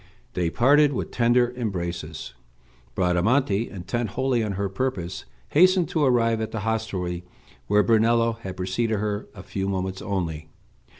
[0.33, 2.33] They parted with tender embraces.
[2.95, 7.23] Bradamante, intent wholly on her purpose, hastened to arrive at the hostelry,
[7.67, 10.49] where Brunello had preceded her a few moments only.